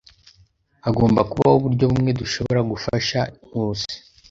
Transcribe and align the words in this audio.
Hagomba 0.85 1.21
kubaho 1.31 1.55
uburyo 1.59 1.85
bumwe 1.91 2.11
dushobora 2.19 2.61
gufasha 2.71 3.19
Nkusi. 3.47 3.95